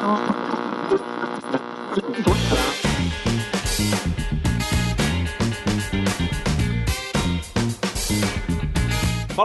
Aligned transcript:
Fala 0.00 0.16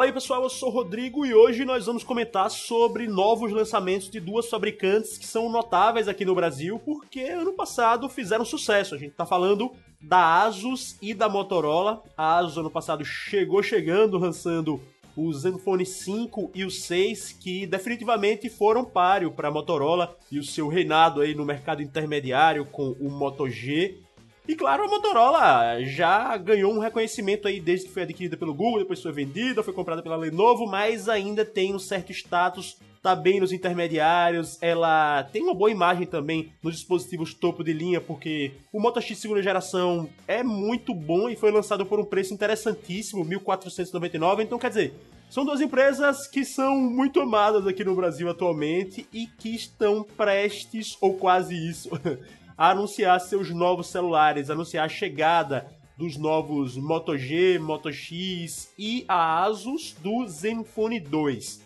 aí 0.05 0.13
pessoal, 0.13 0.43
eu 0.43 0.49
sou 0.49 0.69
o 0.69 0.71
Rodrigo 0.71 1.25
e 1.25 1.33
hoje 1.33 1.65
nós 1.65 1.87
vamos 1.87 2.05
comentar 2.05 2.49
sobre 2.49 3.05
novos 3.05 3.51
lançamentos 3.51 4.09
de 4.09 4.21
duas 4.21 4.49
fabricantes 4.49 5.17
que 5.17 5.27
são 5.27 5.49
notáveis 5.49 6.07
aqui 6.07 6.23
no 6.23 6.33
Brasil 6.33 6.79
porque 6.79 7.19
ano 7.21 7.51
passado 7.51 8.07
fizeram 8.07 8.45
sucesso. 8.45 8.95
A 8.95 8.97
gente 8.97 9.13
tá 9.13 9.25
falando 9.25 9.73
da 10.01 10.43
Asus 10.43 10.97
e 11.01 11.13
da 11.13 11.27
Motorola. 11.27 12.01
A 12.15 12.37
Asus 12.37 12.57
ano 12.57 12.71
passado 12.71 13.03
chegou 13.03 13.61
chegando, 13.61 14.17
lançando 14.17 14.79
o 15.15 15.31
Zenfone 15.33 15.85
5 15.85 16.51
e 16.53 16.65
o 16.65 16.69
6, 16.69 17.33
que 17.33 17.65
definitivamente 17.65 18.49
foram 18.49 18.83
páreo 18.83 19.31
para 19.31 19.47
a 19.47 19.51
Motorola 19.51 20.15
e 20.31 20.39
o 20.39 20.43
seu 20.43 20.67
reinado 20.67 21.21
aí 21.21 21.33
no 21.33 21.45
mercado 21.45 21.81
intermediário 21.81 22.65
com 22.65 22.91
o 22.99 23.09
Moto 23.09 23.49
G. 23.49 23.99
E 24.47 24.55
claro, 24.55 24.83
a 24.83 24.87
Motorola 24.87 25.83
já 25.83 26.37
ganhou 26.37 26.71
um 26.71 26.79
reconhecimento 26.79 27.47
aí 27.47 27.59
desde 27.59 27.87
que 27.87 27.93
foi 27.93 28.03
adquirida 28.03 28.37
pelo 28.37 28.53
Google, 28.53 28.79
depois 28.79 29.01
foi 29.01 29.11
vendida, 29.11 29.63
foi 29.63 29.73
comprada 29.73 30.03
pela 30.03 30.15
Lenovo, 30.15 30.67
mas 30.67 31.09
ainda 31.09 31.43
tem 31.43 31.73
um 31.73 31.79
certo 31.79 32.11
status, 32.11 32.77
tá 33.05 33.15
bem 33.15 33.39
nos 33.39 33.51
intermediários, 33.51 34.57
ela 34.61 35.23
tem 35.31 35.41
uma 35.41 35.53
boa 35.53 35.71
imagem 35.71 36.05
também 36.05 36.51
nos 36.61 36.75
dispositivos 36.75 37.33
topo 37.33 37.63
de 37.63 37.73
linha, 37.73 37.99
porque 37.99 38.51
o 38.71 38.79
Moto 38.79 39.01
X 39.01 39.17
segunda 39.17 39.41
geração 39.41 40.07
é 40.27 40.43
muito 40.43 40.93
bom 40.93 41.27
e 41.27 41.35
foi 41.35 41.49
lançado 41.49 41.83
por 41.83 41.99
um 41.99 42.05
preço 42.05 42.33
interessantíssimo, 42.33 43.25
1499, 43.25 44.43
então 44.43 44.59
quer 44.59 44.69
dizer, 44.69 44.93
são 45.29 45.43
duas 45.43 45.59
empresas 45.59 46.27
que 46.27 46.45
são 46.45 46.75
muito 46.77 47.19
amadas 47.19 47.67
aqui 47.67 47.83
no 47.83 47.95
Brasil 47.95 48.29
atualmente 48.29 49.07
e 49.11 49.27
que 49.27 49.53
estão 49.53 50.03
prestes, 50.03 50.97
ou 51.01 51.15
quase 51.15 51.55
isso, 51.55 51.89
a 52.57 52.69
anunciar 52.69 53.19
seus 53.19 53.49
novos 53.49 53.87
celulares, 53.87 54.49
anunciar 54.49 54.85
a 54.85 54.89
chegada 54.89 55.69
dos 55.97 56.17
novos 56.17 56.77
Moto 56.77 57.17
G, 57.17 57.57
Moto 57.59 57.91
X 57.91 58.73
e 58.77 59.05
a 59.07 59.43
Asus 59.43 59.95
do 60.01 60.27
Zenfone 60.27 60.99
2. 60.99 61.63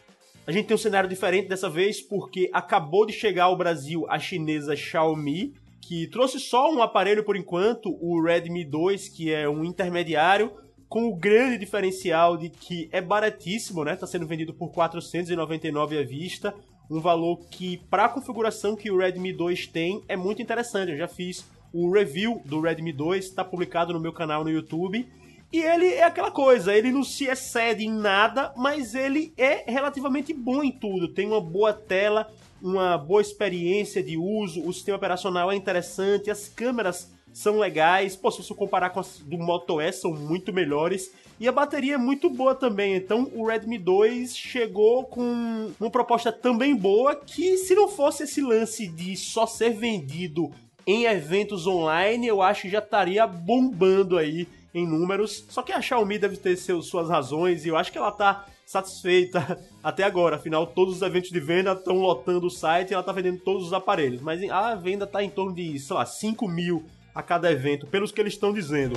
A 0.48 0.52
gente 0.52 0.66
tem 0.66 0.76
um 0.76 0.80
cenário 0.80 1.10
diferente 1.10 1.48
dessa 1.48 1.70
vez 1.70 2.02
porque 2.02 2.50
acabou 2.54 3.06
de 3.06 3.14
chegar 3.14 3.46
ao 3.46 3.58
Brasil 3.58 4.06
a 4.10 4.18
chinesa 4.18 4.76
Xiaomi, 4.76 5.54
que 5.80 6.08
trouxe 6.08 6.40
só 6.40 6.72
um 6.74 6.82
aparelho 6.82 7.24
por 7.24 7.36
enquanto, 7.36 7.96
o 8.02 8.22
Redmi 8.24 8.64
2, 8.64 9.10
que 9.10 9.32
é 9.32 9.48
um 9.48 9.64
intermediário, 9.64 10.52
com 10.90 11.08
o 11.08 11.16
grande 11.16 11.60
diferencial 11.60 12.36
de 12.36 12.50
que 12.50 12.90
é 12.92 13.00
baratíssimo, 13.00 13.86
né? 13.86 13.96
Tá 13.96 14.08
sendo 14.08 14.26
vendido 14.26 14.54
por 14.54 14.72
499 14.72 16.00
à 16.00 16.04
vista, 16.04 16.54
um 16.90 17.00
valor 17.00 17.40
que, 17.52 17.78
para 17.90 18.06
a 18.06 18.10
configuração 18.10 18.76
que 18.76 18.90
o 18.90 18.98
Redmi 18.98 19.32
2 19.32 19.68
tem, 19.68 20.04
é 20.08 20.18
muito 20.18 20.42
interessante. 20.42 20.92
Eu 20.92 20.98
já 20.98 21.08
fiz 21.08 21.46
o 21.72 21.92
review 21.92 22.42
do 22.44 22.60
Redmi 22.60 22.92
2, 22.92 23.26
está 23.26 23.46
publicado 23.46 23.94
no 23.94 24.00
meu 24.00 24.12
canal 24.12 24.44
no 24.44 24.50
YouTube. 24.50 25.08
E 25.54 25.62
ele 25.62 25.94
é 25.94 26.04
aquela 26.04 26.32
coisa, 26.32 26.76
ele 26.76 26.92
não 26.92 27.04
se 27.04 27.26
excede 27.26 27.86
em 27.86 27.92
nada, 27.92 28.52
mas 28.58 28.94
ele 28.96 29.34
é 29.38 29.72
relativamente 29.72 30.34
bom 30.34 30.64
em 30.64 30.72
tudo. 30.72 31.08
Tem 31.08 31.28
uma 31.28 31.42
boa 31.42 31.74
tela, 31.74 32.32
uma 32.62 32.98
boa 32.98 33.22
experiência 33.22 34.02
de 34.02 34.18
uso, 34.18 34.64
o 34.68 34.74
sistema 34.74 34.98
operacional 34.98 35.52
é 35.52 35.56
interessante, 35.56 36.30
as 36.30 36.48
câmeras 36.48 37.12
são 37.34 37.60
legais. 37.60 38.16
Pô, 38.16 38.32
se 38.32 38.44
você 38.44 38.54
comparar 38.54 38.90
com 38.90 39.00
as 39.00 39.20
do 39.20 39.38
Moto 39.38 39.80
S, 39.80 40.02
são 40.02 40.14
muito 40.14 40.54
melhores. 40.54 41.12
E 41.40 41.48
a 41.48 41.52
bateria 41.52 41.96
é 41.96 41.98
muito 41.98 42.30
boa 42.30 42.54
também. 42.54 42.96
Então 42.96 43.30
o 43.34 43.48
Redmi 43.48 43.78
2 43.78 44.36
chegou 44.36 45.06
com 45.06 45.72
uma 45.80 45.90
proposta 45.90 46.32
também 46.32 46.76
boa 46.76 47.16
que 47.16 47.58
se 47.58 47.74
não 47.74 47.88
fosse 47.88 48.24
esse 48.24 48.42
lance 48.42 48.88
de 48.88 49.16
só 49.16 49.46
ser 49.46 49.72
vendido 49.72 50.52
em 50.86 51.06
eventos 51.06 51.68
online, 51.68 52.28
eu 52.28 52.42
acho 52.42 52.64
que 52.64 52.70
já 52.70 52.80
estaria 52.80 53.26
bombando 53.28 54.18
aí 54.18 54.48
em 54.74 54.88
números. 54.88 55.46
Só 55.50 55.62
que 55.62 55.72
a 55.72 55.82
Xiaomi 55.82 56.18
deve 56.18 56.36
ter 56.36 56.56
seus, 56.58 56.88
suas 56.88 57.10
razões 57.10 57.66
e 57.66 57.70
eu 57.70 57.78
acho 57.78 57.92
que 57.92 57.98
ela 57.98 58.12
tá 58.12 58.46
satisfeita 58.66 59.60
até 59.84 60.04
agora. 60.04 60.36
Afinal, 60.36 60.68
todos 60.68 60.96
os 60.96 61.02
eventos 61.02 61.30
de 61.30 61.40
venda 61.40 61.74
estão 61.74 62.00
lotando 62.00 62.48
o 62.48 62.52
site 62.52 62.92
e 62.92 62.94
ela 62.94 63.04
tá 63.04 63.12
vendendo 63.12 63.40
todos 63.40 63.68
os 63.68 63.74
aparelhos. 63.74 64.22
Mas 64.22 64.42
a 64.50 64.76
venda 64.76 65.08
tá 65.08 65.24
em 65.24 65.30
torno 65.30 65.54
de, 65.54 65.80
sei 65.80 65.96
lá, 65.96 66.06
5 66.06 66.48
mil 66.48 66.84
a 67.14 67.22
cada 67.22 67.52
evento, 67.52 67.88
pelos 67.88 68.12
que 68.12 68.22
eles 68.22 68.34
estão 68.34 68.54
dizendo. 68.54 68.96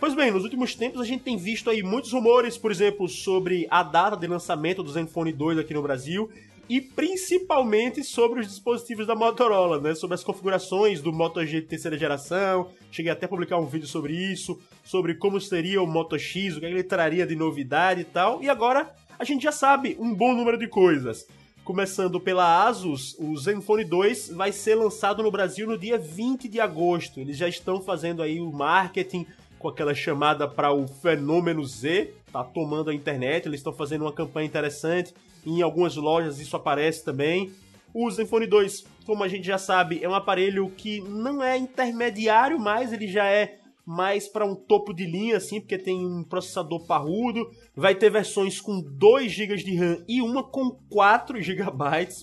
Pois 0.00 0.14
bem, 0.14 0.30
nos 0.30 0.44
últimos 0.44 0.74
tempos 0.74 1.00
a 1.00 1.04
gente 1.04 1.24
tem 1.24 1.36
visto 1.36 1.68
aí 1.68 1.82
muitos 1.82 2.12
rumores, 2.12 2.56
por 2.56 2.70
exemplo, 2.70 3.08
sobre 3.08 3.66
a 3.70 3.82
data 3.82 4.16
de 4.16 4.26
lançamento 4.26 4.82
do 4.82 4.90
Zenfone 4.90 5.32
2 5.32 5.58
aqui 5.58 5.74
no 5.74 5.82
Brasil 5.82 6.30
e 6.68 6.80
principalmente 6.80 8.04
sobre 8.04 8.40
os 8.40 8.48
dispositivos 8.48 9.06
da 9.06 9.14
Motorola, 9.14 9.80
né? 9.80 9.94
Sobre 9.94 10.14
as 10.14 10.22
configurações 10.22 11.00
do 11.00 11.12
Moto 11.12 11.44
G 11.44 11.62
de 11.62 11.66
terceira 11.66 11.96
geração. 11.96 12.68
Cheguei 12.90 13.10
até 13.10 13.26
a 13.26 13.28
publicar 13.28 13.58
um 13.58 13.66
vídeo 13.66 13.88
sobre 13.88 14.14
isso, 14.14 14.60
sobre 14.84 15.14
como 15.14 15.40
seria 15.40 15.82
o 15.82 15.86
Moto 15.86 16.18
X, 16.18 16.56
o 16.56 16.60
que 16.60 16.66
ele 16.66 16.82
traria 16.82 17.26
de 17.26 17.34
novidade 17.34 18.02
e 18.02 18.04
tal. 18.04 18.42
E 18.42 18.50
agora 18.50 18.94
a 19.18 19.24
gente 19.24 19.42
já 19.42 19.52
sabe 19.52 19.96
um 19.98 20.14
bom 20.14 20.34
número 20.34 20.58
de 20.58 20.68
coisas. 20.68 21.26
Começando 21.68 22.18
pela 22.18 22.66
Asus, 22.66 23.14
o 23.18 23.36
Zenfone 23.36 23.84
2 23.84 24.30
vai 24.30 24.52
ser 24.52 24.74
lançado 24.74 25.22
no 25.22 25.30
Brasil 25.30 25.66
no 25.66 25.76
dia 25.76 25.98
20 25.98 26.48
de 26.48 26.58
agosto. 26.58 27.20
Eles 27.20 27.36
já 27.36 27.46
estão 27.46 27.82
fazendo 27.82 28.22
aí 28.22 28.40
o 28.40 28.50
marketing 28.50 29.26
com 29.58 29.68
aquela 29.68 29.94
chamada 29.94 30.48
para 30.48 30.72
o 30.72 30.88
fenômeno 30.88 31.62
Z, 31.62 32.14
tá 32.32 32.42
tomando 32.42 32.88
a 32.88 32.94
internet, 32.94 33.44
eles 33.44 33.60
estão 33.60 33.74
fazendo 33.74 34.06
uma 34.06 34.12
campanha 34.14 34.46
interessante, 34.46 35.12
em 35.44 35.60
algumas 35.60 35.94
lojas 35.94 36.40
isso 36.40 36.56
aparece 36.56 37.04
também. 37.04 37.52
O 37.92 38.10
Zenfone 38.10 38.46
2, 38.46 38.86
como 39.04 39.22
a 39.22 39.28
gente 39.28 39.46
já 39.46 39.58
sabe, 39.58 40.02
é 40.02 40.08
um 40.08 40.14
aparelho 40.14 40.70
que 40.70 41.02
não 41.02 41.42
é 41.42 41.58
intermediário 41.58 42.58
mais, 42.58 42.94
ele 42.94 43.08
já 43.08 43.26
é 43.26 43.58
mais 43.88 44.28
para 44.28 44.44
um 44.44 44.54
topo 44.54 44.92
de 44.92 45.06
linha, 45.06 45.38
assim, 45.38 45.60
porque 45.62 45.78
tem 45.78 46.04
um 46.04 46.22
processador 46.22 46.86
parrudo. 46.86 47.50
Vai 47.74 47.94
ter 47.94 48.10
versões 48.10 48.60
com 48.60 48.82
2 48.82 49.32
GB 49.32 49.56
de 49.56 49.74
RAM 49.74 50.04
e 50.06 50.20
uma 50.20 50.42
com 50.42 50.78
4 50.90 51.40
GB, 51.40 51.64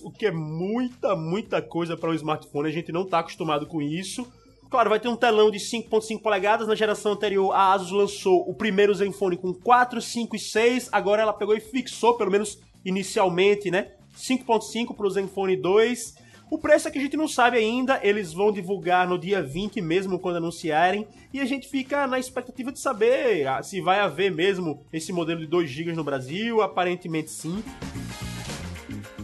o 0.04 0.12
que 0.12 0.26
é 0.26 0.30
muita, 0.30 1.16
muita 1.16 1.60
coisa 1.60 1.96
para 1.96 2.10
um 2.10 2.14
smartphone. 2.14 2.68
A 2.68 2.72
gente 2.72 2.92
não 2.92 3.02
está 3.02 3.18
acostumado 3.18 3.66
com 3.66 3.82
isso. 3.82 4.32
Claro, 4.70 4.90
vai 4.90 5.00
ter 5.00 5.08
um 5.08 5.16
telão 5.16 5.50
de 5.50 5.58
5.5 5.58 6.22
polegadas. 6.22 6.68
Na 6.68 6.76
geração 6.76 7.12
anterior, 7.12 7.50
a 7.52 7.72
Asus 7.72 7.90
lançou 7.90 8.48
o 8.48 8.54
primeiro 8.54 8.94
Zenfone 8.94 9.36
com 9.36 9.52
4, 9.52 10.00
5 10.00 10.36
e 10.36 10.38
6. 10.38 10.90
Agora 10.92 11.22
ela 11.22 11.32
pegou 11.32 11.56
e 11.56 11.60
fixou, 11.60 12.16
pelo 12.16 12.30
menos 12.30 12.60
inicialmente, 12.84 13.72
né? 13.72 13.90
5.5 14.16 14.94
para 14.94 15.06
o 15.06 15.10
Zenfone 15.10 15.56
2. 15.56 16.14
O 16.48 16.58
preço 16.58 16.86
é 16.86 16.90
que 16.92 16.98
a 16.98 17.00
gente 17.00 17.16
não 17.16 17.26
sabe 17.26 17.58
ainda, 17.58 17.98
eles 18.04 18.32
vão 18.32 18.52
divulgar 18.52 19.08
no 19.08 19.18
dia 19.18 19.42
20 19.42 19.80
mesmo 19.80 20.16
quando 20.16 20.36
anunciarem, 20.36 21.06
e 21.32 21.40
a 21.40 21.44
gente 21.44 21.68
fica 21.68 22.06
na 22.06 22.20
expectativa 22.20 22.70
de 22.70 22.78
saber 22.78 23.48
ah, 23.48 23.60
se 23.64 23.80
vai 23.80 23.98
haver 23.98 24.30
mesmo 24.30 24.80
esse 24.92 25.12
modelo 25.12 25.40
de 25.40 25.46
2 25.48 25.68
GB 25.68 25.92
no 25.92 26.04
Brasil, 26.04 26.62
aparentemente 26.62 27.30
sim. 27.32 27.64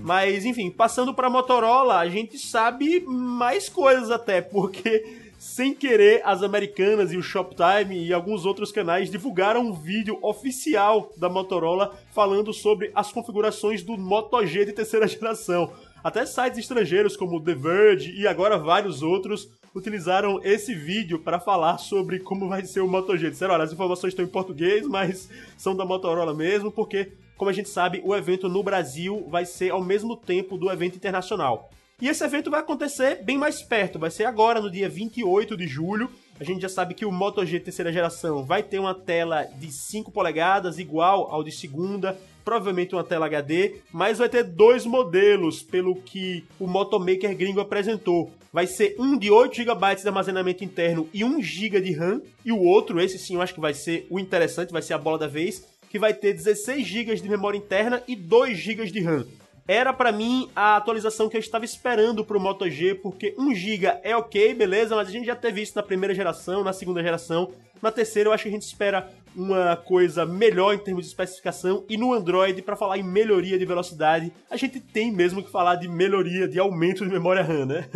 Mas 0.00 0.44
enfim, 0.44 0.68
passando 0.68 1.14
para 1.14 1.30
Motorola, 1.30 1.98
a 1.98 2.08
gente 2.08 2.36
sabe 2.36 3.00
mais 3.06 3.68
coisas 3.68 4.10
até, 4.10 4.40
porque 4.40 5.22
sem 5.38 5.74
querer, 5.74 6.22
as 6.24 6.42
americanas 6.42 7.12
e 7.12 7.16
o 7.16 7.22
Shoptime 7.22 8.04
e 8.04 8.12
alguns 8.12 8.44
outros 8.44 8.72
canais 8.72 9.10
divulgaram 9.10 9.60
um 9.60 9.72
vídeo 9.72 10.18
oficial 10.22 11.12
da 11.16 11.28
Motorola 11.28 11.96
falando 12.12 12.52
sobre 12.52 12.90
as 12.94 13.12
configurações 13.12 13.82
do 13.82 13.96
Moto 13.96 14.44
G 14.44 14.64
de 14.64 14.72
terceira 14.72 15.06
geração. 15.06 15.72
Até 16.02 16.26
sites 16.26 16.58
estrangeiros 16.58 17.16
como 17.16 17.40
The 17.40 17.54
Verge 17.54 18.12
e 18.12 18.26
agora 18.26 18.58
vários 18.58 19.02
outros 19.02 19.48
utilizaram 19.72 20.40
esse 20.42 20.74
vídeo 20.74 21.20
para 21.20 21.38
falar 21.38 21.78
sobre 21.78 22.18
como 22.18 22.48
vai 22.48 22.64
ser 22.64 22.80
o 22.80 22.88
Moto 22.88 23.16
G. 23.16 23.30
Disseram, 23.30 23.54
olha, 23.54 23.64
as 23.64 23.72
informações 23.72 24.10
estão 24.10 24.24
em 24.24 24.28
português, 24.28 24.86
mas 24.86 25.30
são 25.56 25.76
da 25.76 25.84
Motorola 25.84 26.34
mesmo, 26.34 26.72
porque, 26.72 27.12
como 27.36 27.50
a 27.50 27.52
gente 27.52 27.68
sabe, 27.68 28.02
o 28.04 28.14
evento 28.16 28.48
no 28.48 28.64
Brasil 28.64 29.26
vai 29.30 29.46
ser 29.46 29.70
ao 29.70 29.82
mesmo 29.82 30.16
tempo 30.16 30.58
do 30.58 30.70
evento 30.70 30.96
internacional. 30.96 31.70
E 32.00 32.08
esse 32.08 32.24
evento 32.24 32.50
vai 32.50 32.58
acontecer 32.58 33.22
bem 33.22 33.38
mais 33.38 33.62
perto, 33.62 33.96
vai 33.96 34.10
ser 34.10 34.24
agora, 34.24 34.60
no 34.60 34.68
dia 34.68 34.88
28 34.88 35.56
de 35.56 35.68
julho. 35.68 36.10
A 36.40 36.44
gente 36.44 36.62
já 36.62 36.68
sabe 36.68 36.94
que 36.94 37.04
o 37.04 37.12
Moto 37.12 37.44
G 37.44 37.60
terceira 37.60 37.92
geração 37.92 38.44
vai 38.44 38.62
ter 38.62 38.78
uma 38.78 38.94
tela 38.94 39.44
de 39.44 39.70
5 39.70 40.10
polegadas, 40.10 40.78
igual 40.78 41.30
ao 41.30 41.44
de 41.44 41.52
segunda, 41.52 42.18
provavelmente 42.44 42.94
uma 42.94 43.04
tela 43.04 43.26
HD, 43.26 43.76
mas 43.92 44.18
vai 44.18 44.28
ter 44.28 44.42
dois 44.42 44.84
modelos, 44.84 45.62
pelo 45.62 45.94
que 45.94 46.44
o 46.58 46.66
Motomaker 46.66 47.36
gringo 47.36 47.60
apresentou. 47.60 48.32
Vai 48.52 48.66
ser 48.66 48.96
um 48.98 49.16
de 49.16 49.30
8 49.30 49.54
GB 49.54 49.94
de 49.94 50.08
armazenamento 50.08 50.64
interno 50.64 51.08
e 51.12 51.22
1 51.22 51.42
GB 51.42 51.80
de 51.80 51.92
RAM, 51.92 52.20
e 52.44 52.50
o 52.50 52.60
outro, 52.60 53.00
esse 53.00 53.18
sim 53.18 53.34
eu 53.34 53.42
acho 53.42 53.54
que 53.54 53.60
vai 53.60 53.74
ser 53.74 54.06
o 54.10 54.18
interessante, 54.18 54.72
vai 54.72 54.82
ser 54.82 54.94
a 54.94 54.98
bola 54.98 55.18
da 55.18 55.28
vez, 55.28 55.64
que 55.88 55.98
vai 55.98 56.14
ter 56.14 56.32
16 56.32 56.86
GB 56.86 57.14
de 57.16 57.28
memória 57.28 57.58
interna 57.58 58.02
e 58.08 58.16
2 58.16 58.58
GB 58.58 58.90
de 58.90 59.00
RAM 59.00 59.26
era 59.66 59.92
para 59.92 60.10
mim 60.10 60.50
a 60.54 60.76
atualização 60.76 61.28
que 61.28 61.36
eu 61.36 61.40
estava 61.40 61.64
esperando 61.64 62.24
pro 62.24 62.40
Moto 62.40 62.68
G, 62.68 62.94
porque 62.94 63.34
1 63.38 63.54
GB 63.54 63.86
é 64.02 64.16
ok, 64.16 64.54
beleza, 64.54 64.96
mas 64.96 65.08
a 65.08 65.10
gente 65.10 65.26
já 65.26 65.36
teve 65.36 65.62
isso 65.62 65.72
na 65.76 65.82
primeira 65.82 66.14
geração, 66.14 66.64
na 66.64 66.72
segunda 66.72 67.02
geração, 67.02 67.52
na 67.80 67.90
terceira 67.90 68.28
eu 68.28 68.32
acho 68.32 68.44
que 68.44 68.48
a 68.48 68.52
gente 68.52 68.62
espera 68.62 69.08
uma 69.34 69.76
coisa 69.76 70.24
melhor 70.26 70.74
em 70.74 70.78
termos 70.78 71.04
de 71.04 71.10
especificação. 71.10 71.84
E 71.88 71.96
no 71.96 72.12
Android, 72.12 72.60
para 72.62 72.76
falar 72.76 72.98
em 72.98 73.02
melhoria 73.02 73.58
de 73.58 73.64
velocidade, 73.64 74.32
a 74.48 74.56
gente 74.56 74.78
tem 74.78 75.10
mesmo 75.10 75.42
que 75.42 75.50
falar 75.50 75.76
de 75.76 75.88
melhoria, 75.88 76.46
de 76.46 76.60
aumento 76.60 77.04
de 77.04 77.10
memória 77.10 77.42
RAM, 77.42 77.66
né? 77.66 77.88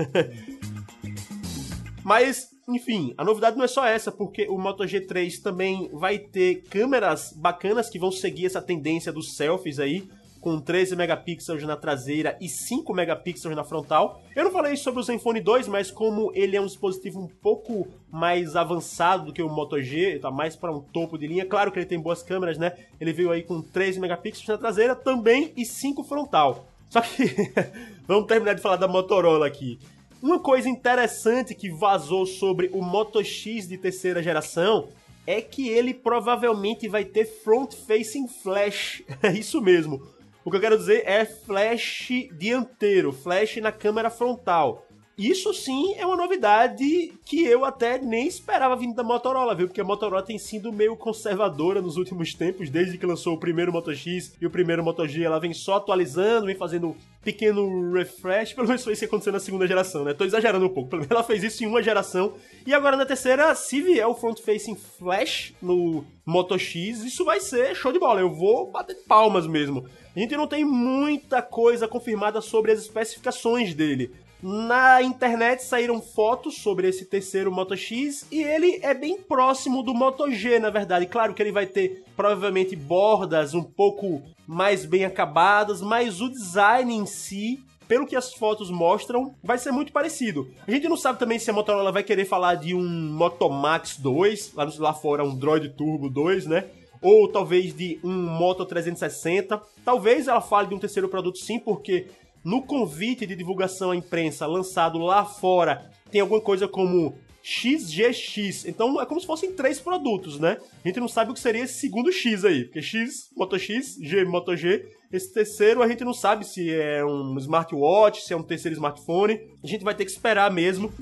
Mas, 2.03 2.51
enfim, 2.69 3.15
a 3.19 3.25
novidade 3.25 3.57
não 3.57 3.65
é 3.65 3.69
só 3.69 3.85
essa, 3.87 4.11
porque 4.11 4.49
o 4.49 4.59
Moto 4.59 4.85
G3 4.85 5.41
também 5.43 5.89
vai 5.93 6.19
ter 6.19 6.63
câmeras 6.71 7.33
bacanas 7.33 7.89
que 7.89 7.99
vão 7.99 8.11
seguir 8.11 8.47
essa 8.47 8.63
tendência 8.63 9.13
dos 9.13 9.37
selfies 9.37 9.79
aí 9.79 10.09
com 10.47 10.61
13 10.61 10.95
megapixels 10.95 11.65
na 11.65 11.77
traseira 11.77 12.39
e 12.41 12.49
5 12.49 12.95
megapixels 12.95 13.57
na 13.57 13.65
frontal. 13.65 14.23
Eu 14.33 14.45
não 14.45 14.53
falei 14.53 14.77
sobre 14.77 15.01
o 15.01 15.03
Zenfone 15.03 15.41
2, 15.41 15.67
mas 15.67 15.91
como 15.91 16.31
ele 16.37 16.57
é 16.57 16.61
um 16.61 16.67
dispositivo 16.67 17.19
um 17.19 17.27
pouco 17.27 17.89
mais 18.09 18.55
avançado 18.55 19.25
do 19.25 19.33
que 19.33 19.43
o 19.43 19.49
Moto 19.49 19.83
G, 19.83 20.21
tá 20.21 20.31
mais 20.31 20.55
para 20.55 20.71
um 20.71 20.81
topo 20.81 21.19
de 21.19 21.27
linha. 21.27 21.45
Claro 21.45 21.73
que 21.73 21.81
ele 21.81 21.87
tem 21.87 21.99
boas 21.99 22.23
câmeras, 22.23 22.59
né? 22.59 22.75
Ele 23.01 23.13
veio 23.13 23.33
aí 23.33 23.43
com 23.43 23.61
13 23.61 23.99
megapixels 23.99 24.47
na 24.47 24.57
traseira 24.57 24.95
também 24.95 25.53
e 25.57 25.65
5 25.65 26.05
frontal. 26.05 26.69
Só 26.91 27.01
que 27.01 27.25
vamos 28.07 28.29
terminar 28.29 28.55
de 28.55 28.63
falar 28.63 28.77
da 28.77 28.87
Motorola 28.87 29.49
aqui. 29.49 29.81
Uma 30.23 30.39
coisa 30.39 30.69
interessante 30.69 31.57
que 31.57 31.73
vazou 31.73 32.25
sobre 32.25 32.71
o 32.73 32.81
Moto 32.81 33.21
X 33.21 33.67
de 33.67 33.77
terceira 33.77 34.23
geração 34.23 34.91
é 35.27 35.41
que 35.41 35.69
ele 35.69 35.93
provavelmente 35.93 36.87
vai 36.87 37.05
ter 37.05 37.25
front 37.25 37.75
facing 37.75 38.29
flash. 38.29 39.03
É 39.21 39.33
isso 39.33 39.61
mesmo. 39.61 40.15
O 40.47 40.51
que 40.51 40.59
eu 40.59 40.61
quero 40.61 40.79
dizer 40.79 41.03
é 41.05 41.25
flash 41.25 42.13
dianteiro, 42.33 43.11
flash 43.11 43.57
na 43.57 43.73
câmera 43.73 44.09
frontal. 44.09 44.86
Isso 45.19 45.55
sim 45.55 45.95
é 45.95 46.05
uma 46.05 46.15
novidade 46.15 47.11
que 47.25 47.43
eu 47.43 47.65
até 47.65 47.97
nem 47.99 48.27
esperava 48.27 48.77
vindo 48.77 48.95
da 48.95 49.03
Motorola, 49.03 49.55
viu? 49.55 49.67
Porque 49.67 49.81
a 49.81 49.85
Motorola 49.85 50.23
tem 50.23 50.39
sido 50.39 50.71
meio 50.71 50.95
conservadora 50.95 51.81
nos 51.81 51.97
últimos 51.97 52.35
tempos, 52.35 52.69
desde 52.69 52.99
que 52.99 53.07
lançou 53.07 53.33
o 53.33 53.41
primeiro 53.41 53.73
Moto 53.73 53.95
X 53.95 54.35
e 54.39 54.45
o 54.45 54.51
primeiro 54.51 54.85
Moto 54.85 55.09
G, 55.09 55.25
ela 55.25 55.41
vem 55.41 55.55
só 55.55 55.77
atualizando, 55.77 56.45
vem 56.45 56.55
fazendo 56.55 56.89
um 56.89 56.95
pequeno 57.25 57.93
refresh, 57.95 58.53
pelo 58.55 58.69
menos 58.69 58.85
foi 58.85 58.93
isso 58.93 59.01
que 59.01 59.07
aconteceu 59.07 59.33
na 59.33 59.41
segunda 59.41 59.67
geração, 59.67 60.05
né? 60.05 60.13
Tô 60.13 60.23
exagerando 60.23 60.67
um 60.67 60.69
pouco, 60.69 60.91
pelo 60.91 61.01
menos 61.01 61.11
ela 61.11 61.25
fez 61.25 61.43
isso 61.43 61.65
em 61.65 61.67
uma 61.67 61.83
geração, 61.83 62.35
e 62.67 62.75
agora 62.75 62.95
na 62.95 63.07
terceira, 63.07 63.55
se 63.55 63.81
vier 63.81 64.07
o 64.07 64.15
front-facing 64.15 64.77
flash 64.99 65.55
no 65.63 66.05
Moto 66.27 66.59
X, 66.59 67.03
isso 67.03 67.25
vai 67.25 67.41
ser 67.41 67.75
show 67.75 67.91
de 67.91 67.99
bola, 67.99 68.21
eu 68.21 68.31
vou 68.31 68.71
bater 68.71 68.97
palmas 69.09 69.47
mesmo. 69.47 69.87
A 70.15 70.19
gente 70.19 70.37
não 70.37 70.47
tem 70.47 70.63
muita 70.63 71.41
coisa 71.41 71.89
confirmada 71.89 72.43
sobre 72.43 72.73
as 72.73 72.81
especificações 72.81 73.73
dele. 73.75 74.11
Na 74.43 75.03
internet 75.03 75.65
saíram 75.65 76.01
fotos 76.01 76.59
sobre 76.59 76.89
esse 76.89 77.07
terceiro 77.07 77.51
Moto 77.51 77.77
X 77.77 78.27
e 78.31 78.43
ele 78.43 78.79
é 78.83 78.93
bem 78.93 79.21
próximo 79.21 79.83
do 79.83 79.95
Moto 79.95 80.31
G, 80.31 80.59
na 80.59 80.71
verdade. 80.71 81.07
Claro 81.07 81.33
que 81.33 81.43
ele 81.43 81.53
vai 81.53 81.67
ter 81.67 82.05
provavelmente 82.15 82.77
bordas 82.77 83.55
um 83.55 83.63
pouco 83.63 84.23
mais 84.47 84.85
bem 84.85 85.05
acabadas, 85.05 85.81
mas 85.81 86.21
o 86.21 86.29
design 86.29 86.95
em 86.95 87.07
si 87.07 87.61
pelo 87.89 88.05
que 88.05 88.17
as 88.17 88.35
fotos 88.35 88.69
mostram, 88.69 89.33
vai 89.45 89.59
ser 89.59 89.71
muito 89.71 89.93
parecido. 89.93 90.51
A 90.67 90.71
gente 90.73 90.89
não 90.89 90.97
sabe 90.97 91.21
também 91.21 91.39
se 91.39 91.49
a 91.49 91.53
Motorola 91.53 91.93
vai 91.93 92.03
querer 92.03 92.25
falar 92.25 92.57
de 92.57 92.75
um 92.75 92.83
Moto 92.83 93.49
Max 93.49 93.97
2, 93.97 94.55
lá, 94.55 94.69
lá 94.79 94.93
fora 94.93 95.23
um 95.23 95.33
Droid 95.33 95.69
Turbo 95.69 96.11
2, 96.11 96.47
né? 96.47 96.65
ou 97.01 97.29
talvez 97.29 97.75
de 97.75 98.01
um 98.03 98.13
Moto 98.13 98.65
360. 98.65 99.61
Talvez 99.85 100.27
ela 100.27 100.41
fale 100.41 100.69
de 100.69 100.75
um 100.75 100.79
terceiro 100.79 101.09
produto 101.09 101.39
sim, 101.39 101.59
porque 101.59 102.07
no 102.47 102.63
convite 102.63 103.27
de 103.27 103.35
divulgação 103.35 103.91
à 103.91 103.97
imprensa 103.97 104.47
lançado 104.47 104.99
lá 104.99 105.25
fora 105.25 105.91
tem 106.13 106.21
alguma 106.21 106.41
coisa 106.41 106.69
como 106.69 107.19
XGX. 107.43 108.67
Então 108.67 109.01
é 109.01 109.05
como 109.05 109.21
se 109.21 109.27
fossem 109.27 109.53
três 109.53 109.81
produtos, 109.81 110.39
né? 110.39 110.57
A 110.85 110.87
gente 110.87 111.01
não 111.01 111.09
sabe 111.09 111.33
o 111.33 111.35
que 111.35 111.41
seria 111.41 111.65
esse 111.65 111.75
segundo 111.75 112.13
X 112.13 112.45
aí, 112.45 112.63
porque 112.63 112.81
X, 112.81 113.31
Moto 113.37 113.59
X, 113.59 113.99
G, 114.01 114.25
Moto 114.25 114.55
G. 114.55 114.87
Esse 115.13 115.35
terceiro 115.35 115.83
a 115.83 115.89
gente 115.89 116.05
não 116.05 116.15
sabe 116.15 116.47
se 116.47 116.73
é 116.73 117.05
um 117.05 117.37
smartwatch, 117.37 118.23
se 118.23 118.33
é 118.33 118.37
um 118.37 118.45
terceiro 118.45 118.75
smartphone. 118.75 119.41
A 119.63 119.67
gente 119.67 119.83
vai 119.83 119.97
ter 119.97 120.05
que 120.05 120.13
esperar 120.13 120.49
mesmo. 120.49 120.93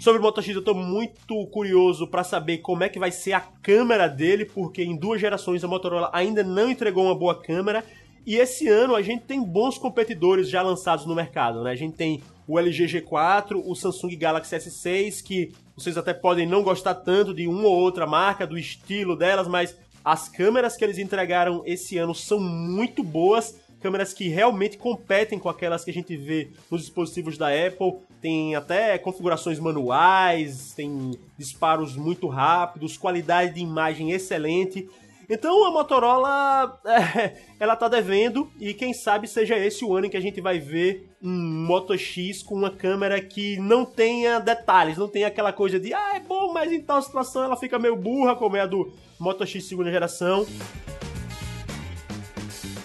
Sobre 0.00 0.18
o 0.18 0.22
Moto 0.22 0.42
X 0.42 0.56
eu 0.56 0.62
tô 0.62 0.74
muito 0.74 1.46
curioso 1.52 2.08
para 2.08 2.24
saber 2.24 2.58
como 2.58 2.82
é 2.82 2.88
que 2.88 2.98
vai 2.98 3.12
ser 3.12 3.34
a 3.34 3.40
câmera 3.40 4.08
dele, 4.08 4.44
porque 4.44 4.82
em 4.82 4.96
duas 4.96 5.20
gerações 5.20 5.62
a 5.62 5.68
Motorola 5.68 6.10
ainda 6.12 6.42
não 6.42 6.68
entregou 6.68 7.04
uma 7.04 7.14
boa 7.14 7.40
câmera. 7.40 7.84
E 8.26 8.36
esse 8.36 8.68
ano 8.68 8.94
a 8.94 9.02
gente 9.02 9.24
tem 9.24 9.42
bons 9.42 9.78
competidores 9.78 10.48
já 10.48 10.62
lançados 10.62 11.06
no 11.06 11.14
mercado, 11.14 11.62
né? 11.62 11.70
A 11.70 11.76
gente 11.76 11.96
tem 11.96 12.22
o 12.46 12.58
LG 12.58 12.86
G4, 12.86 13.62
o 13.64 13.74
Samsung 13.74 14.16
Galaxy 14.16 14.56
S6, 14.56 15.22
que 15.22 15.52
vocês 15.76 15.96
até 15.96 16.12
podem 16.12 16.46
não 16.46 16.62
gostar 16.62 16.94
tanto 16.94 17.32
de 17.32 17.46
uma 17.46 17.68
ou 17.68 17.78
outra 17.78 18.06
marca, 18.06 18.46
do 18.46 18.58
estilo 18.58 19.16
delas, 19.16 19.48
mas 19.48 19.76
as 20.04 20.28
câmeras 20.28 20.76
que 20.76 20.84
eles 20.84 20.98
entregaram 20.98 21.62
esse 21.64 21.96
ano 21.96 22.14
são 22.14 22.40
muito 22.40 23.02
boas 23.02 23.54
câmeras 23.80 24.12
que 24.12 24.28
realmente 24.28 24.76
competem 24.76 25.38
com 25.38 25.48
aquelas 25.48 25.84
que 25.84 25.90
a 25.90 25.94
gente 25.94 26.16
vê 26.16 26.50
nos 26.70 26.82
dispositivos 26.82 27.38
da 27.38 27.48
Apple. 27.48 27.94
Tem 28.20 28.54
até 28.54 28.98
configurações 28.98 29.58
manuais, 29.58 30.72
tem 30.74 31.18
disparos 31.38 31.96
muito 31.96 32.28
rápidos, 32.28 32.96
qualidade 32.96 33.54
de 33.54 33.60
imagem 33.60 34.12
excelente. 34.12 34.88
Então 35.32 35.64
a 35.64 35.70
Motorola, 35.70 36.80
é, 36.84 37.36
ela 37.60 37.76
tá 37.76 37.86
devendo 37.86 38.50
e 38.58 38.74
quem 38.74 38.92
sabe 38.92 39.28
seja 39.28 39.56
esse 39.56 39.84
o 39.84 39.94
ano 39.94 40.06
em 40.06 40.10
que 40.10 40.16
a 40.16 40.20
gente 40.20 40.40
vai 40.40 40.58
ver 40.58 41.08
um 41.22 41.30
Moto 41.66 41.96
X 41.96 42.42
com 42.42 42.56
uma 42.56 42.70
câmera 42.70 43.20
que 43.20 43.56
não 43.58 43.84
tenha 43.84 44.40
detalhes, 44.40 44.98
não 44.98 45.06
tenha 45.06 45.28
aquela 45.28 45.52
coisa 45.52 45.78
de 45.78 45.94
ah, 45.94 46.16
é 46.16 46.20
bom, 46.20 46.52
mas 46.52 46.72
em 46.72 46.80
tal 46.80 47.00
situação 47.00 47.44
ela 47.44 47.56
fica 47.56 47.78
meio 47.78 47.94
burra, 47.94 48.34
como 48.34 48.56
é 48.56 48.60
a 48.62 48.66
do 48.66 48.92
Moto 49.20 49.46
X 49.46 49.64
segunda 49.64 49.92
geração. 49.92 50.44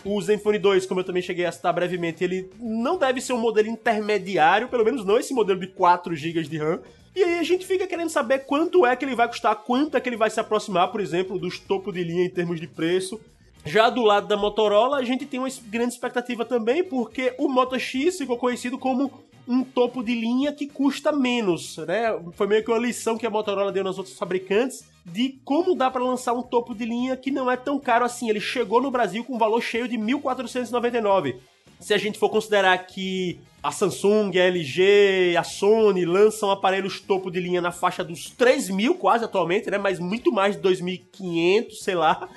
O 0.03 0.21
Zenfone 0.21 0.59
2, 0.59 0.85
como 0.85 0.99
eu 0.99 1.03
também 1.03 1.23
cheguei 1.23 1.45
a 1.45 1.51
citar 1.51 1.73
brevemente, 1.73 2.23
ele 2.23 2.51
não 2.59 2.95
deve 2.95 3.19
ser 3.21 3.33
um 3.33 3.39
modelo 3.39 3.67
intermediário, 3.67 4.67
pelo 4.67 4.85
menos 4.85 5.03
não 5.03 5.17
esse 5.17 5.33
modelo 5.33 5.59
de 5.59 5.65
4 5.65 6.15
GB 6.15 6.43
de 6.43 6.59
RAM. 6.59 6.79
E 7.15 7.23
aí 7.23 7.39
a 7.39 7.43
gente 7.43 7.65
fica 7.65 7.87
querendo 7.87 8.09
saber 8.09 8.39
quanto 8.39 8.85
é 8.85 8.95
que 8.95 9.05
ele 9.05 9.15
vai 9.15 9.27
custar, 9.27 9.55
quanto 9.55 9.95
é 9.95 10.01
que 10.01 10.09
ele 10.09 10.17
vai 10.17 10.29
se 10.29 10.39
aproximar, 10.39 10.91
por 10.91 10.99
exemplo, 10.99 11.39
dos 11.39 11.57
topo 11.57 11.91
de 11.91 12.03
linha 12.03 12.25
em 12.25 12.29
termos 12.29 12.59
de 12.59 12.67
preço. 12.67 13.19
Já 13.65 13.89
do 13.89 14.03
lado 14.03 14.27
da 14.27 14.37
Motorola, 14.37 14.97
a 14.97 15.03
gente 15.03 15.25
tem 15.25 15.39
uma 15.39 15.49
grande 15.67 15.93
expectativa 15.93 16.43
também, 16.43 16.83
porque 16.83 17.33
o 17.37 17.47
Moto 17.47 17.79
X 17.79 18.17
ficou 18.17 18.37
conhecido 18.37 18.77
como 18.77 19.11
um 19.47 19.63
topo 19.63 20.03
de 20.03 20.13
linha 20.13 20.51
que 20.51 20.67
custa 20.67 21.11
menos, 21.11 21.77
né? 21.77 22.19
Foi 22.33 22.47
meio 22.47 22.63
que 22.63 22.69
uma 22.69 22.79
lição 22.79 23.17
que 23.17 23.25
a 23.25 23.29
Motorola 23.29 23.71
deu 23.71 23.83
nas 23.83 23.97
outras 23.97 24.17
fabricantes 24.17 24.83
de 25.05 25.39
como 25.43 25.75
dá 25.75 25.89
para 25.89 26.03
lançar 26.03 26.33
um 26.33 26.41
topo 26.41 26.73
de 26.73 26.83
linha 26.83 27.15
que 27.15 27.31
não 27.31 27.49
é 27.49 27.55
tão 27.55 27.79
caro 27.79 28.03
assim. 28.03 28.29
Ele 28.29 28.41
chegou 28.41 28.81
no 28.81 28.91
Brasil 28.91 29.23
com 29.23 29.35
um 29.35 29.39
valor 29.39 29.61
cheio 29.61 29.87
de 29.87 29.97
1.499. 29.97 31.35
Se 31.79 31.93
a 31.93 31.97
gente 31.97 32.17
for 32.17 32.29
considerar 32.29 32.77
que 32.87 33.39
a 33.61 33.71
Samsung, 33.71 34.31
a 34.37 34.43
LG, 34.43 35.35
a 35.37 35.43
Sony 35.43 36.05
lançam 36.05 36.51
aparelhos 36.51 36.99
topo 36.99 37.31
de 37.31 37.39
linha 37.39 37.61
na 37.61 37.71
faixa 37.71 38.03
dos 38.03 38.29
3 38.29 38.69
mil 38.69 38.95
quase 38.95 39.25
atualmente, 39.25 39.69
né? 39.69 39.77
Mas 39.77 39.99
muito 39.99 40.31
mais 40.31 40.55
de 40.55 40.61
2.500, 40.61 41.71
sei 41.71 41.95
lá. 41.95 42.29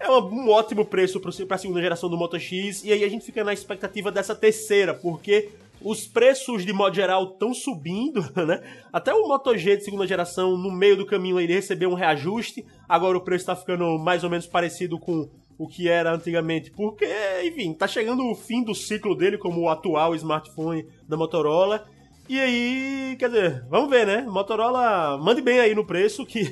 É 0.00 0.10
um 0.10 0.50
ótimo 0.50 0.84
preço 0.84 1.20
para 1.20 1.30
a 1.54 1.58
segunda 1.58 1.80
geração 1.80 2.10
do 2.10 2.16
Moto 2.16 2.38
X. 2.38 2.84
E 2.84 2.92
aí 2.92 3.04
a 3.04 3.08
gente 3.08 3.24
fica 3.24 3.44
na 3.44 3.52
expectativa 3.52 4.10
dessa 4.10 4.34
terceira, 4.34 4.92
porque 4.92 5.50
os 5.80 6.06
preços 6.06 6.64
de 6.64 6.72
modo 6.72 6.96
geral 6.96 7.32
estão 7.32 7.54
subindo, 7.54 8.20
né? 8.44 8.62
Até 8.92 9.14
o 9.14 9.28
Moto 9.28 9.56
G 9.56 9.76
de 9.76 9.84
segunda 9.84 10.06
geração, 10.06 10.56
no 10.56 10.72
meio 10.72 10.96
do 10.96 11.06
caminho, 11.06 11.38
ele 11.38 11.54
recebeu 11.54 11.90
um 11.90 11.94
reajuste. 11.94 12.64
Agora 12.88 13.16
o 13.16 13.20
preço 13.20 13.42
está 13.42 13.54
ficando 13.54 13.98
mais 13.98 14.24
ou 14.24 14.30
menos 14.30 14.46
parecido 14.46 14.98
com 14.98 15.28
o 15.58 15.68
que 15.68 15.88
era 15.88 16.12
antigamente, 16.12 16.70
porque, 16.70 17.06
enfim, 17.44 17.72
tá 17.72 17.86
chegando 17.86 18.24
o 18.28 18.34
fim 18.34 18.62
do 18.62 18.74
ciclo 18.74 19.14
dele 19.14 19.38
como 19.38 19.60
o 19.60 19.68
atual 19.68 20.14
smartphone 20.14 20.86
da 21.08 21.16
Motorola. 21.16 21.86
E 22.28 22.40
aí, 22.40 23.16
quer 23.18 23.28
dizer, 23.28 23.64
vamos 23.68 23.90
ver, 23.90 24.06
né? 24.06 24.22
Motorola, 24.22 25.18
mande 25.18 25.42
bem 25.42 25.60
aí 25.60 25.74
no 25.74 25.84
preço 25.84 26.24
que 26.24 26.44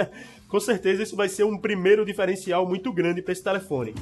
com 0.48 0.60
certeza 0.60 1.02
isso 1.02 1.16
vai 1.16 1.28
ser 1.28 1.44
um 1.44 1.58
primeiro 1.58 2.04
diferencial 2.04 2.66
muito 2.66 2.92
grande 2.92 3.20
para 3.20 3.32
esse 3.32 3.42
telefone. 3.42 3.94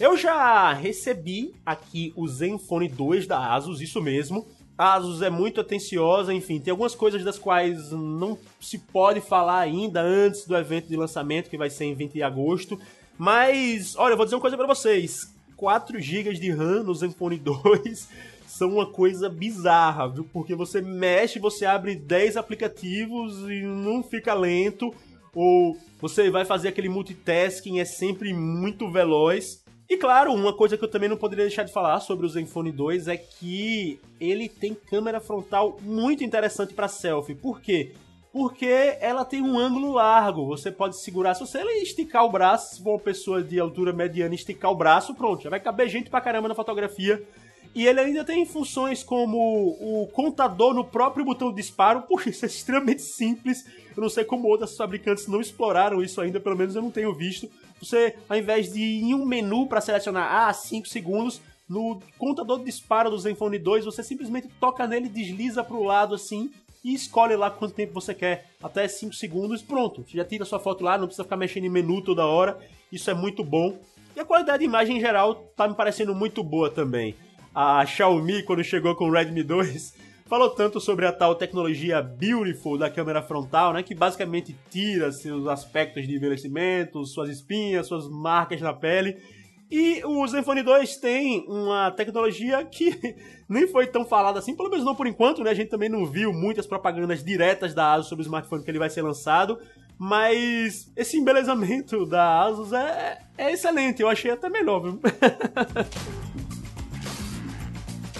Eu 0.00 0.16
já 0.16 0.72
recebi 0.72 1.54
aqui 1.64 2.12
o 2.16 2.26
Zenfone 2.26 2.88
2 2.88 3.24
da 3.28 3.54
Asus, 3.54 3.80
isso 3.80 4.02
mesmo. 4.02 4.44
Asus 4.82 5.22
é 5.22 5.30
muito 5.30 5.60
atenciosa, 5.60 6.34
enfim, 6.34 6.58
tem 6.58 6.70
algumas 6.70 6.94
coisas 6.94 7.22
das 7.22 7.38
quais 7.38 7.90
não 7.90 8.38
se 8.60 8.78
pode 8.78 9.20
falar 9.20 9.60
ainda 9.60 10.00
antes 10.00 10.46
do 10.46 10.56
evento 10.56 10.88
de 10.88 10.96
lançamento, 10.96 11.48
que 11.48 11.56
vai 11.56 11.70
ser 11.70 11.84
em 11.84 11.94
20 11.94 12.12
de 12.12 12.22
agosto. 12.22 12.78
Mas, 13.16 13.94
olha, 13.96 14.14
eu 14.14 14.16
vou 14.16 14.26
dizer 14.26 14.36
uma 14.36 14.40
coisa 14.40 14.56
para 14.56 14.66
vocês. 14.66 15.32
4 15.56 16.00
GB 16.00 16.32
de 16.34 16.50
RAM 16.50 16.82
no 16.82 16.94
Zenfone 16.94 17.38
2 17.40 18.08
são 18.46 18.70
uma 18.70 18.86
coisa 18.86 19.28
bizarra, 19.28 20.08
viu? 20.08 20.28
Porque 20.32 20.54
você 20.54 20.82
mexe, 20.82 21.38
você 21.38 21.64
abre 21.64 21.94
10 21.94 22.36
aplicativos 22.36 23.48
e 23.48 23.62
não 23.62 24.02
fica 24.02 24.34
lento, 24.34 24.92
ou 25.34 25.76
você 26.00 26.30
vai 26.30 26.44
fazer 26.44 26.68
aquele 26.68 26.88
multitasking, 26.88 27.78
é 27.78 27.84
sempre 27.84 28.34
muito 28.34 28.90
veloz. 28.90 29.61
E 29.88 29.96
claro, 29.96 30.32
uma 30.32 30.52
coisa 30.52 30.76
que 30.78 30.84
eu 30.84 30.88
também 30.88 31.08
não 31.08 31.16
poderia 31.16 31.44
deixar 31.44 31.64
de 31.64 31.72
falar 31.72 32.00
sobre 32.00 32.24
o 32.24 32.28
Zenfone 32.28 32.72
2 32.72 33.08
é 33.08 33.16
que 33.16 34.00
ele 34.20 34.48
tem 34.48 34.74
câmera 34.74 35.20
frontal 35.20 35.78
muito 35.82 36.24
interessante 36.24 36.72
para 36.72 36.88
selfie. 36.88 37.34
Por 37.34 37.60
quê? 37.60 37.92
Porque 38.32 38.96
ela 39.00 39.24
tem 39.24 39.42
um 39.42 39.58
ângulo 39.58 39.92
largo. 39.92 40.46
Você 40.46 40.70
pode 40.70 40.98
segurar, 40.98 41.34
se 41.34 41.40
você 41.40 41.60
esticar 41.82 42.24
o 42.24 42.30
braço, 42.32 42.76
se 42.76 42.82
for 42.82 42.92
uma 42.92 42.98
pessoa 42.98 43.42
de 43.42 43.60
altura 43.60 43.92
mediana 43.92 44.34
esticar 44.34 44.70
o 44.70 44.74
braço, 44.74 45.14
pronto, 45.14 45.42
já 45.42 45.50
vai 45.50 45.60
caber 45.60 45.88
gente 45.88 46.08
pra 46.08 46.20
caramba 46.20 46.48
na 46.48 46.54
fotografia. 46.54 47.22
E 47.74 47.86
ele 47.86 48.00
ainda 48.00 48.24
tem 48.24 48.44
funções 48.44 49.02
como 49.02 49.38
o 49.80 50.06
contador 50.08 50.74
no 50.74 50.84
próprio 50.84 51.24
botão 51.24 51.50
de 51.50 51.56
disparo. 51.56 52.02
Puxa, 52.08 52.30
isso 52.30 52.44
é 52.44 52.48
extremamente 52.48 53.02
simples. 53.02 53.66
Eu 53.96 54.02
não 54.02 54.08
sei 54.08 54.24
como 54.24 54.48
outras 54.48 54.76
fabricantes 54.76 55.26
não 55.26 55.40
exploraram 55.40 56.02
isso 56.02 56.20
ainda, 56.20 56.40
pelo 56.40 56.56
menos 56.56 56.74
eu 56.74 56.82
não 56.82 56.90
tenho 56.90 57.14
visto. 57.14 57.50
Você, 57.82 58.14
ao 58.28 58.36
invés 58.36 58.72
de 58.72 58.80
ir 58.80 59.02
em 59.02 59.14
um 59.14 59.26
menu 59.26 59.66
para 59.66 59.80
selecionar 59.80 60.48
ah, 60.48 60.52
5 60.52 60.86
segundos, 60.86 61.40
no 61.68 62.00
contador 62.16 62.60
de 62.60 62.66
disparo 62.66 63.10
do 63.10 63.18
Zenfone 63.18 63.58
2, 63.58 63.84
você 63.84 64.04
simplesmente 64.04 64.46
toca 64.60 64.86
nele, 64.86 65.08
desliza 65.08 65.64
para 65.64 65.76
o 65.76 65.82
lado 65.82 66.14
assim 66.14 66.52
e 66.84 66.94
escolhe 66.94 67.34
lá 67.34 67.50
quanto 67.50 67.74
tempo 67.74 67.92
você 67.92 68.14
quer, 68.14 68.46
até 68.62 68.86
5 68.86 69.14
segundos, 69.14 69.62
pronto. 69.62 70.04
Você 70.06 70.16
já 70.16 70.24
tira 70.24 70.44
sua 70.44 70.60
foto 70.60 70.84
lá, 70.84 70.96
não 70.96 71.06
precisa 71.06 71.24
ficar 71.24 71.36
mexendo 71.36 71.64
em 71.64 71.70
menu 71.70 72.00
toda 72.00 72.24
hora. 72.24 72.56
Isso 72.92 73.10
é 73.10 73.14
muito 73.14 73.42
bom. 73.42 73.76
E 74.14 74.20
a 74.20 74.24
qualidade 74.24 74.60
de 74.60 74.64
imagem 74.64 74.98
em 74.98 75.00
geral 75.00 75.34
tá 75.56 75.66
me 75.66 75.74
parecendo 75.74 76.14
muito 76.14 76.44
boa 76.44 76.70
também. 76.70 77.16
A 77.52 77.84
Xiaomi, 77.84 78.44
quando 78.44 78.62
chegou 78.62 78.94
com 78.94 79.08
o 79.08 79.10
Redmi 79.10 79.42
2, 79.42 79.94
falou 80.26 80.50
tanto 80.50 80.80
sobre 80.80 81.06
a 81.06 81.12
tal 81.12 81.34
tecnologia 81.34 82.02
Beautiful 82.02 82.78
da 82.78 82.90
câmera 82.90 83.22
frontal, 83.22 83.72
né, 83.72 83.82
que 83.82 83.94
basicamente 83.94 84.56
tira 84.70 85.12
seus 85.12 85.46
aspectos 85.46 86.06
de 86.06 86.14
envelhecimento, 86.14 87.04
suas 87.04 87.28
espinhas, 87.28 87.86
suas 87.86 88.08
marcas 88.08 88.60
na 88.60 88.72
pele. 88.72 89.16
E 89.70 90.04
o 90.04 90.26
Zenfone 90.26 90.62
2 90.62 90.96
tem 90.96 91.46
uma 91.48 91.90
tecnologia 91.90 92.62
que 92.62 93.16
nem 93.48 93.66
foi 93.66 93.86
tão 93.86 94.04
falada 94.04 94.38
assim, 94.38 94.54
pelo 94.54 94.68
menos 94.68 94.84
não 94.84 94.94
por 94.94 95.06
enquanto, 95.06 95.42
né? 95.42 95.50
A 95.50 95.54
gente 95.54 95.70
também 95.70 95.88
não 95.88 96.04
viu 96.04 96.30
muitas 96.30 96.66
propagandas 96.66 97.24
diretas 97.24 97.72
da 97.72 97.94
ASUS 97.94 98.08
sobre 98.08 98.22
o 98.22 98.26
smartphone 98.26 98.62
que 98.62 98.70
ele 98.70 98.78
vai 98.78 98.90
ser 98.90 99.00
lançado, 99.00 99.58
mas 99.98 100.92
esse 100.94 101.16
embelezamento 101.16 102.04
da 102.04 102.42
ASUS 102.42 102.72
é, 102.74 103.18
é 103.38 103.52
excelente, 103.52 104.02
eu 104.02 104.10
achei 104.10 104.30
até 104.30 104.50
melhor, 104.50 104.80
viu? 104.80 105.00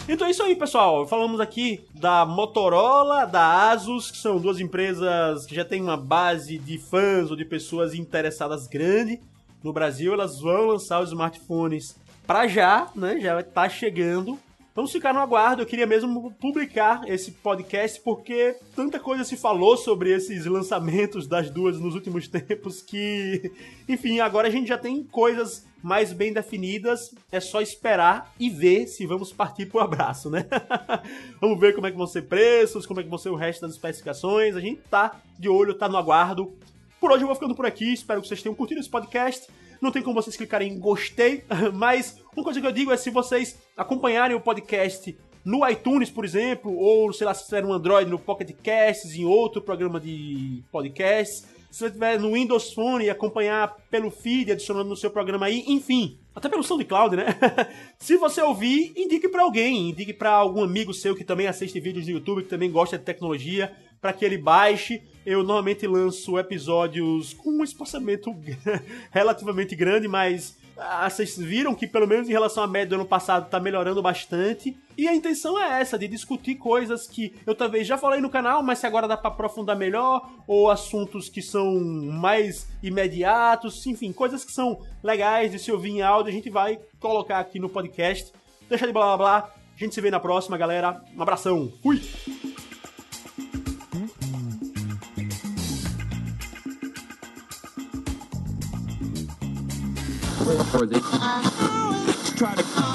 Então 0.08 0.26
é 0.26 0.30
isso 0.30 0.42
aí, 0.42 0.56
pessoal. 0.56 1.06
Falamos 1.06 1.38
aqui 1.38 1.84
da 1.94 2.26
Motorola, 2.26 3.24
da 3.24 3.70
Asus, 3.70 4.10
que 4.10 4.16
são 4.18 4.38
duas 4.38 4.58
empresas 4.58 5.46
que 5.46 5.54
já 5.54 5.64
têm 5.64 5.80
uma 5.80 5.96
base 5.96 6.58
de 6.58 6.76
fãs 6.76 7.30
ou 7.30 7.36
de 7.36 7.44
pessoas 7.44 7.94
interessadas 7.94 8.66
grande 8.66 9.20
no 9.62 9.72
Brasil. 9.72 10.12
Elas 10.12 10.40
vão 10.40 10.66
lançar 10.66 11.00
os 11.00 11.10
smartphones 11.10 11.96
para 12.26 12.48
já, 12.48 12.88
né? 12.96 13.20
Já 13.20 13.38
está 13.38 13.68
chegando. 13.68 14.38
Vamos 14.74 14.90
ficar 14.90 15.12
no 15.12 15.20
aguardo. 15.20 15.60
Eu 15.60 15.66
queria 15.66 15.86
mesmo 15.86 16.32
publicar 16.40 17.02
esse 17.06 17.30
podcast 17.30 18.00
porque 18.00 18.56
tanta 18.74 18.98
coisa 18.98 19.22
se 19.22 19.36
falou 19.36 19.76
sobre 19.76 20.10
esses 20.10 20.46
lançamentos 20.46 21.26
das 21.26 21.50
duas 21.50 21.78
nos 21.78 21.94
últimos 21.94 22.26
tempos 22.28 22.80
que, 22.80 23.52
enfim, 23.86 24.20
agora 24.20 24.48
a 24.48 24.50
gente 24.50 24.68
já 24.68 24.78
tem 24.78 25.04
coisas 25.04 25.66
mais 25.82 26.14
bem 26.14 26.32
definidas. 26.32 27.14
É 27.30 27.38
só 27.38 27.60
esperar 27.60 28.32
e 28.40 28.48
ver 28.48 28.86
se 28.86 29.04
vamos 29.04 29.30
partir 29.30 29.66
pro 29.66 29.80
abraço, 29.80 30.30
né? 30.30 30.46
vamos 31.38 31.60
ver 31.60 31.74
como 31.74 31.86
é 31.86 31.90
que 31.90 31.98
vão 31.98 32.06
ser 32.06 32.22
preços, 32.22 32.86
como 32.86 33.00
é 33.00 33.02
que 33.02 33.10
vão 33.10 33.18
ser 33.18 33.28
o 33.28 33.36
resto 33.36 33.60
das 33.60 33.72
especificações. 33.72 34.56
A 34.56 34.60
gente 34.60 34.80
tá 34.88 35.20
de 35.38 35.50
olho, 35.50 35.74
tá 35.74 35.86
no 35.86 35.98
aguardo. 35.98 36.50
Por 36.98 37.12
hoje 37.12 37.24
eu 37.24 37.26
vou 37.26 37.34
ficando 37.34 37.54
por 37.54 37.66
aqui. 37.66 37.92
Espero 37.92 38.22
que 38.22 38.28
vocês 38.28 38.40
tenham 38.42 38.54
curtido 38.54 38.80
esse 38.80 38.88
podcast. 38.88 39.48
Não 39.82 39.90
tem 39.90 40.00
como 40.00 40.14
vocês 40.14 40.36
clicarem 40.36 40.72
em 40.72 40.78
gostei, 40.78 41.42
mas 41.74 42.22
uma 42.36 42.44
coisa 42.44 42.60
que 42.60 42.66
eu 42.66 42.70
digo 42.70 42.92
é 42.92 42.96
se 42.96 43.10
vocês 43.10 43.58
acompanharem 43.76 44.36
o 44.36 44.40
podcast 44.40 45.18
no 45.44 45.68
iTunes, 45.68 46.08
por 46.08 46.24
exemplo, 46.24 46.72
ou 46.72 47.12
sei 47.12 47.26
lá, 47.26 47.34
se 47.34 47.46
tiver 47.46 47.64
no 47.64 47.72
Android, 47.72 48.08
no 48.08 48.16
Pocket 48.16 48.54
Casts, 48.62 49.12
em 49.16 49.24
outro 49.24 49.60
programa 49.60 49.98
de 49.98 50.62
podcast. 50.70 51.48
Se 51.68 51.80
você 51.80 51.90
tiver 51.90 52.20
no 52.20 52.34
Windows 52.34 52.72
Phone 52.72 53.06
e 53.06 53.10
acompanhar 53.10 53.74
pelo 53.90 54.08
feed, 54.08 54.52
adicionando 54.52 54.88
no 54.88 54.96
seu 54.96 55.10
programa 55.10 55.46
aí, 55.46 55.64
enfim, 55.66 56.16
até 56.32 56.48
pelo 56.48 56.62
SoundCloud, 56.62 57.16
né? 57.16 57.26
se 57.98 58.16
você 58.16 58.40
ouvir, 58.40 58.92
indique 58.96 59.28
para 59.28 59.42
alguém, 59.42 59.90
indique 59.90 60.12
para 60.12 60.30
algum 60.30 60.62
amigo 60.62 60.94
seu 60.94 61.16
que 61.16 61.24
também 61.24 61.48
assiste 61.48 61.80
vídeos 61.80 62.06
no 62.06 62.12
YouTube, 62.12 62.44
que 62.44 62.48
também 62.48 62.70
gosta 62.70 62.96
de 62.96 63.04
tecnologia, 63.04 63.74
para 64.00 64.12
que 64.12 64.24
ele 64.24 64.38
baixe 64.38 65.02
eu 65.24 65.38
normalmente 65.42 65.86
lanço 65.86 66.38
episódios 66.38 67.32
com 67.34 67.50
um 67.50 67.64
espaçamento 67.64 68.34
relativamente 69.10 69.74
grande, 69.76 70.08
mas 70.08 70.58
ah, 70.76 71.08
vocês 71.08 71.36
viram 71.36 71.74
que 71.74 71.86
pelo 71.86 72.06
menos 72.06 72.28
em 72.28 72.32
relação 72.32 72.62
à 72.62 72.66
média 72.66 72.88
do 72.88 72.94
ano 72.96 73.04
passado 73.04 73.48
tá 73.48 73.60
melhorando 73.60 74.02
bastante. 74.02 74.76
E 74.96 75.06
a 75.06 75.14
intenção 75.14 75.58
é 75.58 75.80
essa, 75.80 75.98
de 75.98 76.08
discutir 76.08 76.56
coisas 76.56 77.06
que 77.06 77.34
eu 77.46 77.54
talvez 77.54 77.86
já 77.86 77.96
falei 77.96 78.20
no 78.20 78.28
canal, 78.28 78.62
mas 78.62 78.78
se 78.78 78.86
agora 78.86 79.08
dá 79.08 79.16
para 79.16 79.28
aprofundar 79.28 79.76
melhor, 79.76 80.28
ou 80.46 80.70
assuntos 80.70 81.28
que 81.28 81.40
são 81.40 81.80
mais 81.80 82.68
imediatos, 82.82 83.86
enfim, 83.86 84.12
coisas 84.12 84.44
que 84.44 84.52
são 84.52 84.80
legais 85.02 85.52
de 85.52 85.58
se 85.58 85.70
ouvir 85.70 85.90
em 85.90 86.02
áudio, 86.02 86.30
a 86.30 86.34
gente 86.34 86.50
vai 86.50 86.78
colocar 87.00 87.38
aqui 87.38 87.58
no 87.58 87.68
podcast. 87.68 88.32
Deixa 88.68 88.86
de 88.86 88.92
blá 88.92 89.16
blá 89.16 89.16
blá. 89.16 89.52
A 89.74 89.78
gente 89.78 89.94
se 89.94 90.00
vê 90.00 90.10
na 90.10 90.20
próxima, 90.20 90.56
galera. 90.58 91.02
Um 91.16 91.22
abração. 91.22 91.72
Fui! 91.82 92.00
Or 100.74 100.86
they 100.86 101.00
try 102.36 102.54
to 102.54 102.91